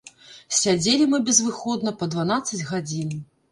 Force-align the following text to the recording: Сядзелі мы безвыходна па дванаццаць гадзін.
Сядзелі 0.59 1.03
мы 1.11 1.19
безвыходна 1.29 1.95
па 2.01 2.09
дванаццаць 2.17 2.65
гадзін. 2.73 3.17